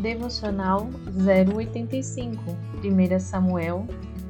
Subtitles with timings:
[0.00, 0.88] Devocional
[1.54, 2.42] 085,
[2.84, 3.86] 1 Samuel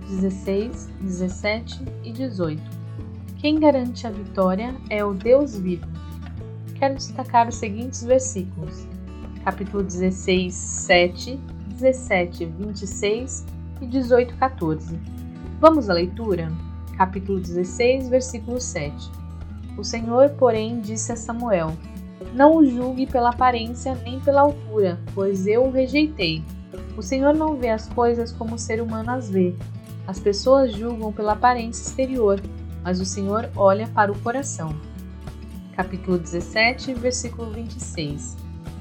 [0.09, 2.63] 16, 17 e 18.
[3.39, 5.87] Quem garante a vitória é o Deus vivo.
[6.77, 8.87] Quero destacar os seguintes versículos:
[9.45, 11.37] capítulo 16, 7,
[11.71, 13.45] 17, 26
[13.81, 14.99] e 18, 14.
[15.61, 16.51] Vamos à leitura?
[16.97, 19.11] Capítulo 16, versículo 7.
[19.77, 21.73] O Senhor, porém, disse a Samuel:
[22.33, 26.43] Não o julgue pela aparência nem pela altura, pois eu o rejeitei.
[26.97, 29.55] O Senhor não vê as coisas como o ser humano as vê.
[30.07, 32.41] As pessoas julgam pela aparência exterior,
[32.83, 34.75] mas o Senhor olha para o coração.
[35.75, 38.37] Capítulo 17, versículo 26.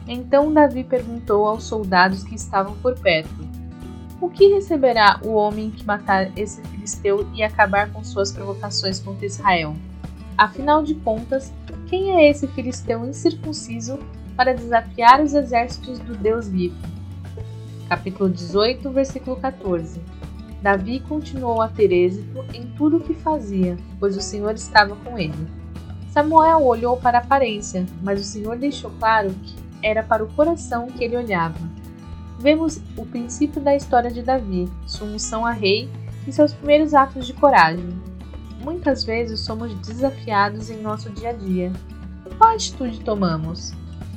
[0.08, 3.48] Então Davi perguntou aos soldados que estavam por perto:
[4.22, 9.26] o que receberá o homem que matar esse filisteu e acabar com suas provocações contra
[9.26, 9.76] Israel?
[10.38, 11.54] Afinal de contas,
[11.88, 14.00] quem é esse filisteu incircunciso
[14.36, 16.76] para desafiar os exércitos do Deus vivo?
[17.88, 20.02] Capítulo 18, versículo 14.
[20.62, 25.18] Davi continuou a ter êxito em tudo o que fazia, pois o Senhor estava com
[25.18, 25.48] ele.
[26.10, 30.88] Samuel olhou para a aparência, mas o Senhor deixou claro que era para o coração
[30.88, 31.60] que ele olhava
[32.40, 35.90] vemos o princípio da história de Davi, sua unção a rei
[36.28, 37.90] e seus primeiros atos de coragem.
[38.66, 41.72] Muitas vezes somos desafiados em nosso dia a dia.
[42.36, 43.74] Qual atitude tomamos?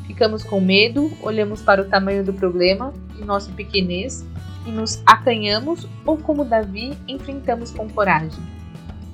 [0.06, 4.24] Ficamos com medo, olhamos para o tamanho do problema e nossa pequenez
[4.66, 8.42] e nos acanhamos ou, como Davi, enfrentamos com coragem?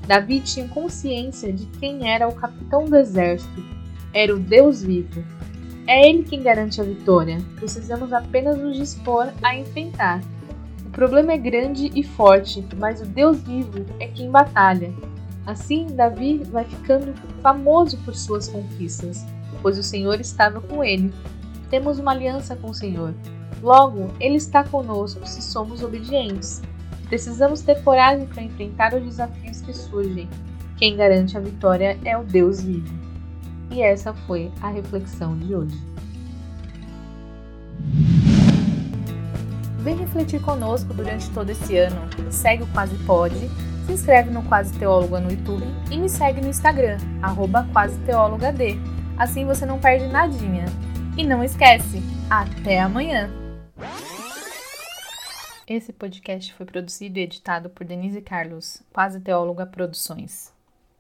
[0.07, 3.61] Davi tinha consciência de quem era o capitão do exército.
[4.13, 5.25] Era o Deus vivo,
[5.85, 7.39] é Ele quem garante a vitória.
[7.57, 10.21] Precisamos apenas nos dispor a enfrentar.
[10.87, 14.95] O problema é grande e forte, mas o Deus vivo é quem batalha.
[15.47, 17.13] Assim, Davi vai ficando
[17.43, 19.25] famoso por suas conquistas,
[19.61, 21.13] pois o Senhor estava com ele.
[21.69, 23.15] Temos uma aliança com o Senhor.
[23.63, 26.63] Logo, Ele está conosco se somos obedientes.
[27.09, 30.29] Precisamos ter coragem para enfrentar os desafios que surgem.
[30.77, 32.93] Quem garante a vitória é o Deus vivo.
[33.71, 35.79] E essa foi a reflexão de hoje.
[39.81, 41.97] Vem refletir conosco durante todo esse ano.
[42.31, 43.51] Segue o Quase Pode,
[43.85, 48.01] se inscreve no Quase Teóloga no YouTube e me segue no Instagram, arroba Quase.
[49.19, 50.65] Assim você não perde nadinha.
[51.17, 53.31] E não esquece, até amanhã!
[55.67, 60.54] Esse podcast foi produzido e editado por Denise Carlos, Quase Teóloga Produções.